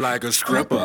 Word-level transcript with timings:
Like 0.00 0.24
a 0.24 0.32
stripper. 0.32 0.77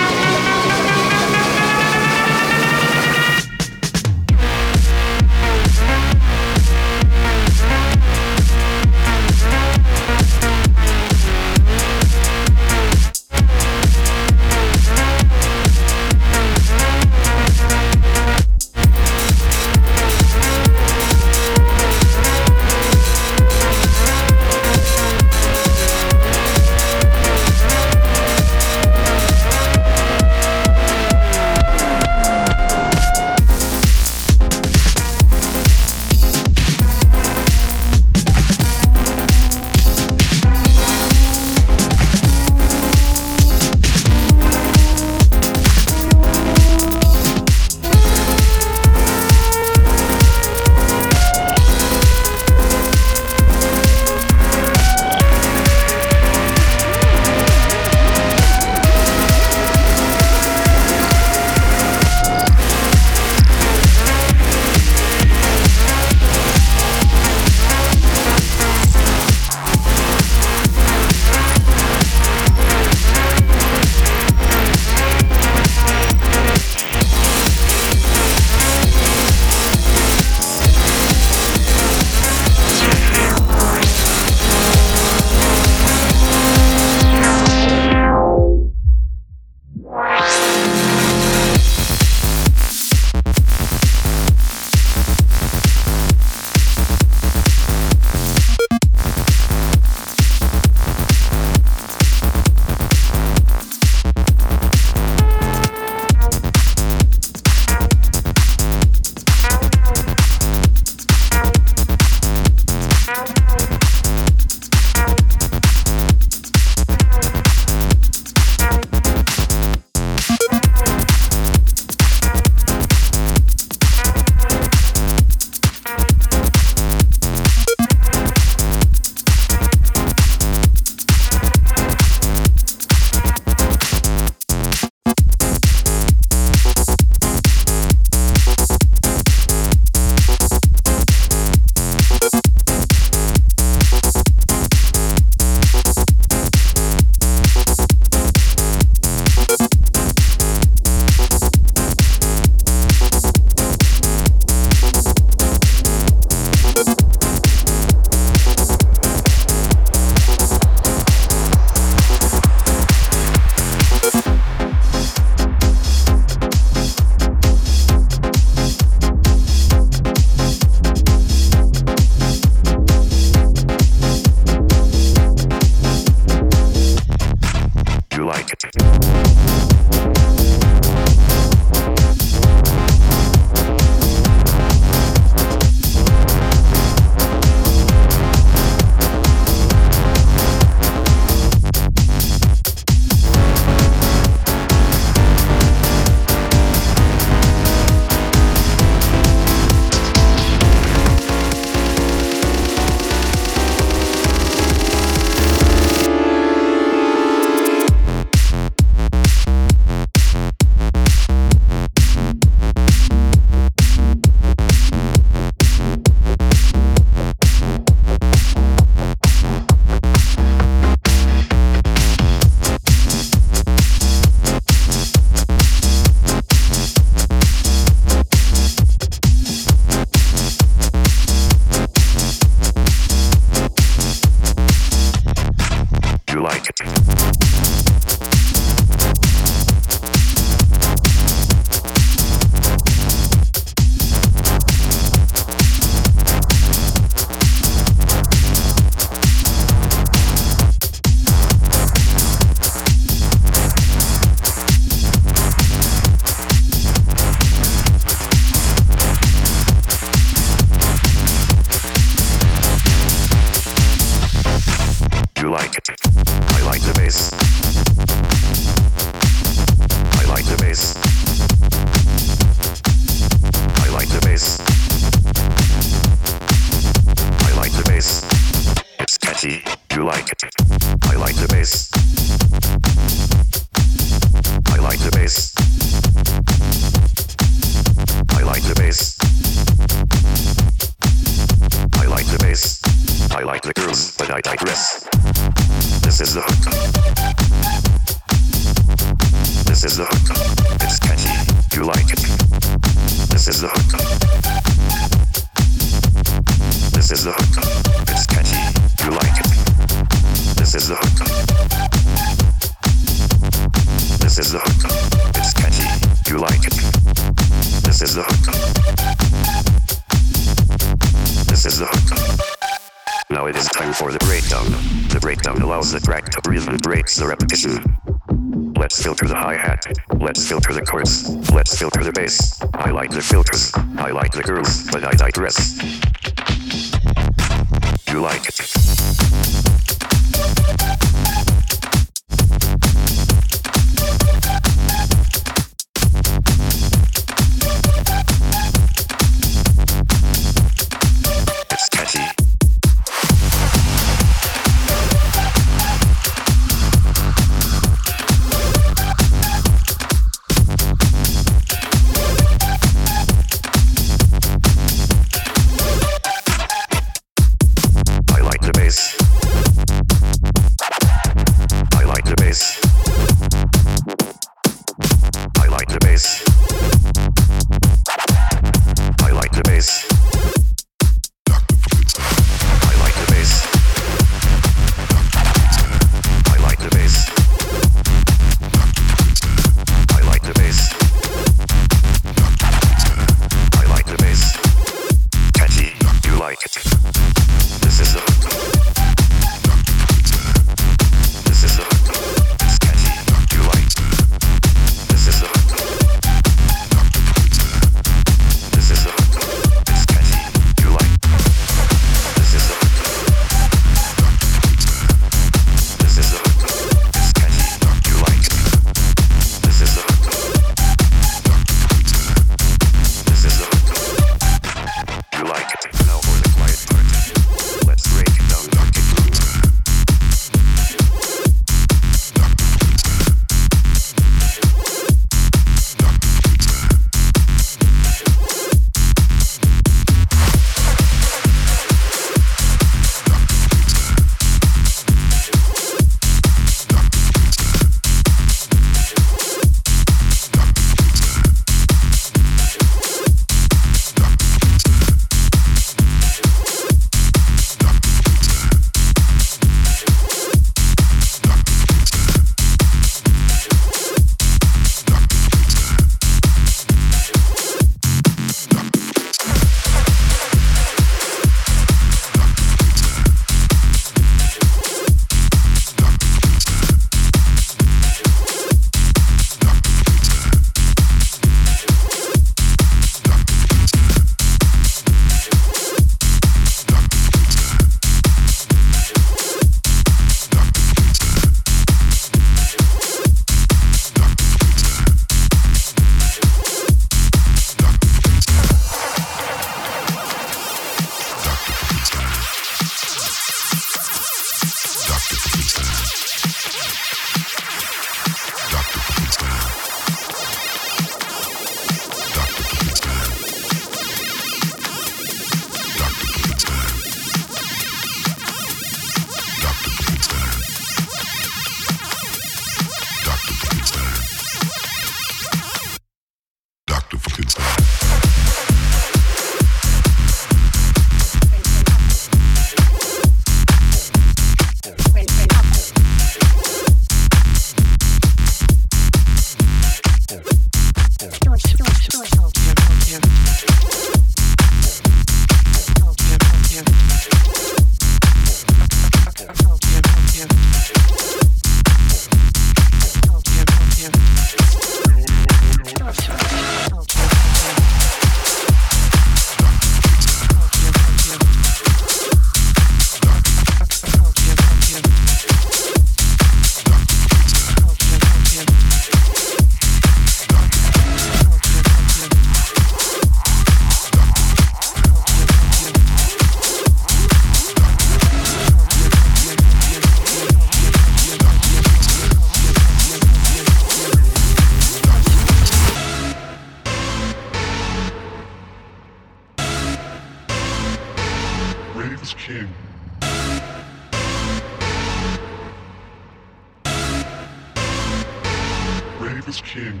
Rave 599.42 599.48
is 599.48 599.60
king. 599.60 600.00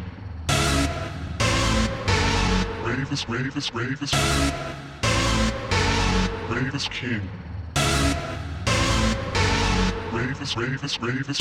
Rave 2.84 3.12
is, 3.12 3.28
rave 3.28 3.56
is, 3.56 3.74
rave 3.74 4.00
is. 4.00 4.14
Rave 6.48 6.74
is 6.76 6.88
king. 6.88 7.28
Rave 10.12 10.40
is, 10.40 10.56
rave 10.56 10.84
is, 10.84 11.00
rave 11.02 11.28
is. 11.28 11.38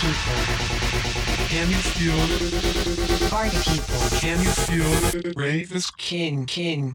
People, 0.00 1.29
can 1.50 1.68
you 1.68 1.78
feel 1.78 2.14
it? 2.16 3.28
Party 3.28 3.58
people, 3.58 4.18
can 4.20 4.40
you 4.40 4.50
feel 4.50 4.86
it? 5.12 5.36
Rave 5.36 5.74
is 5.74 5.90
king, 5.90 6.46
king. 6.46 6.94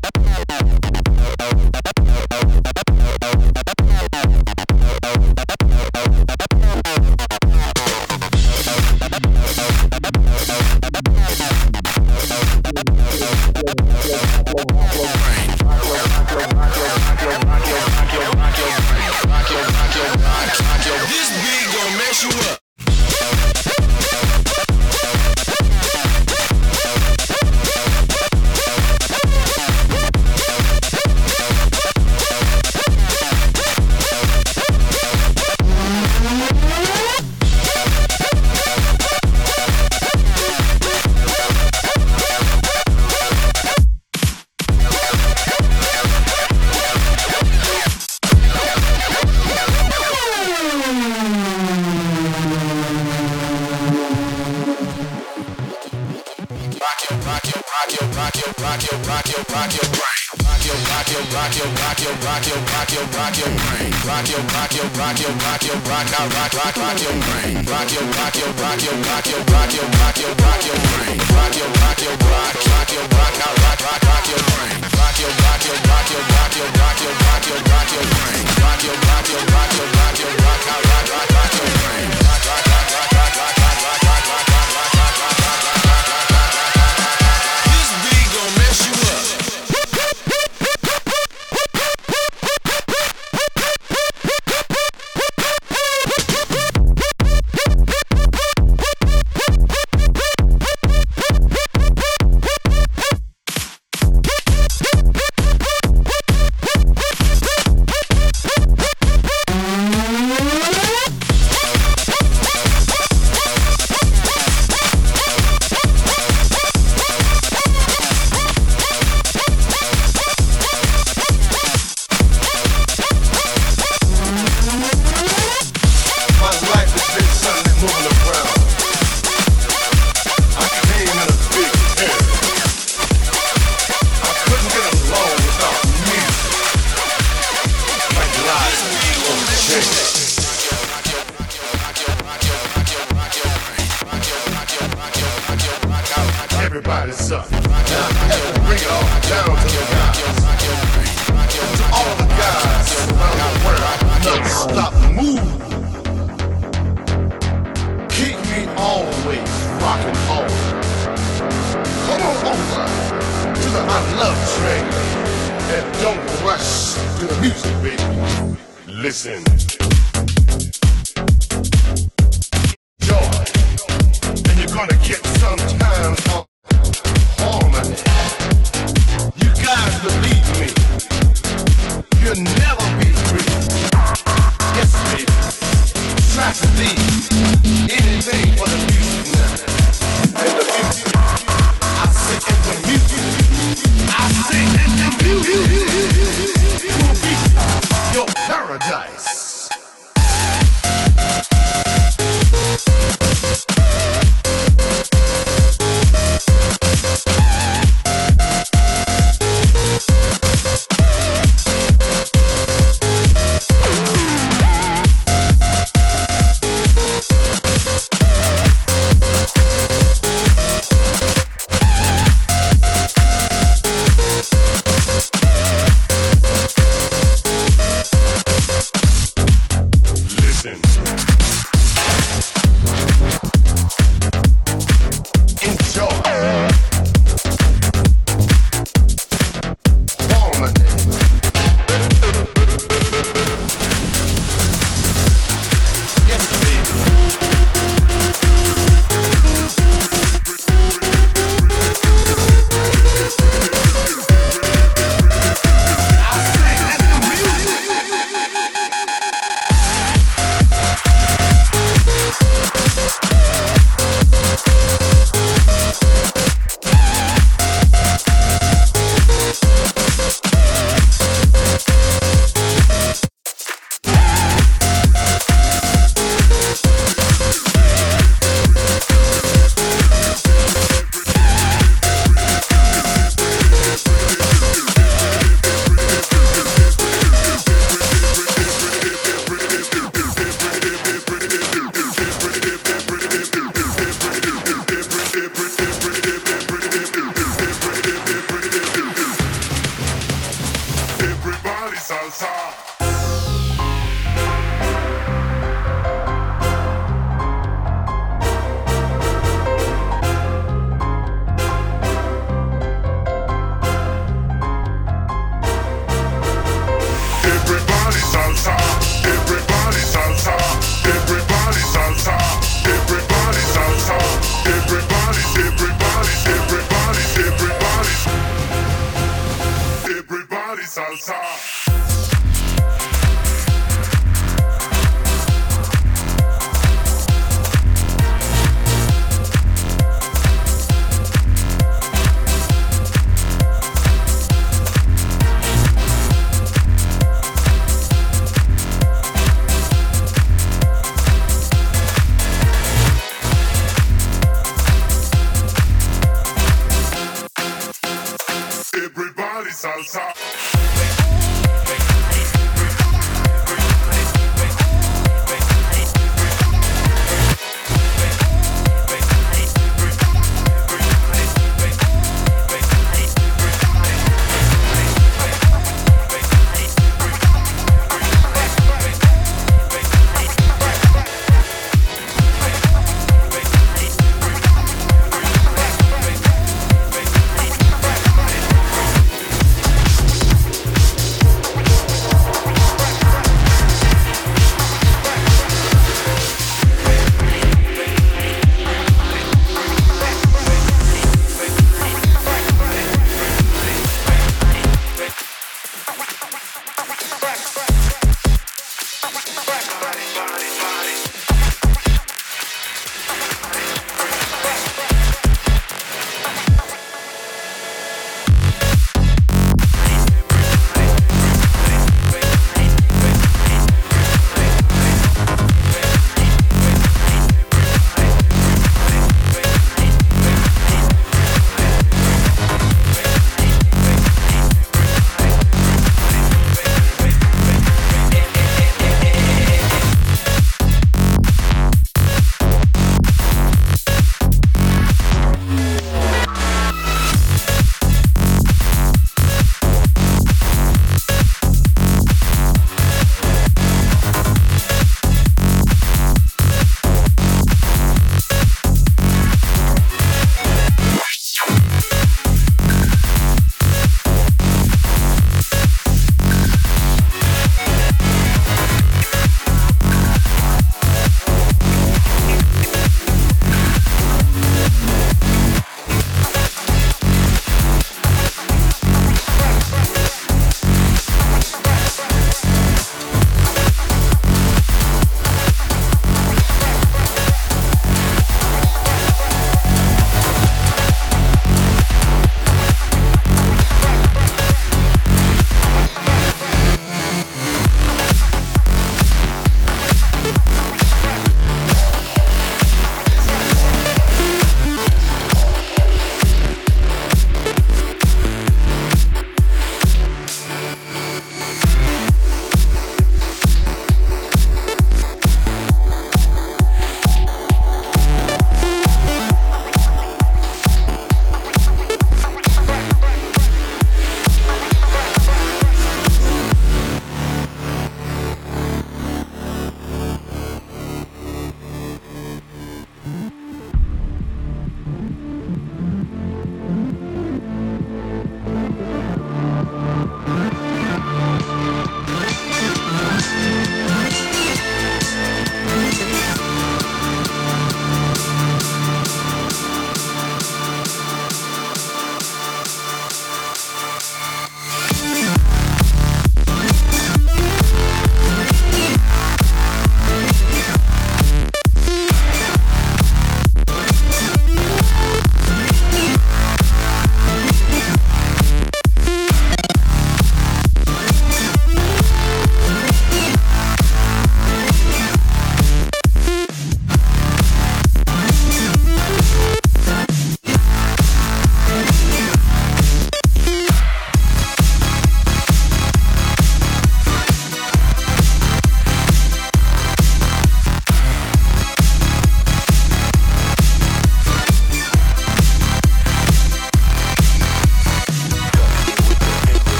outside. 331.11 331.70